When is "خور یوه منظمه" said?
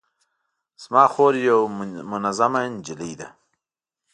1.13-2.61